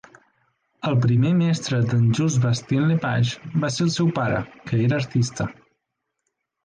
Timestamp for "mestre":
1.41-1.81